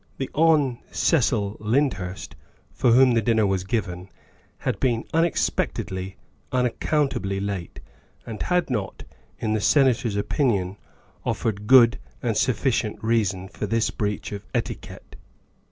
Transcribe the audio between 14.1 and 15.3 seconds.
of etiquette.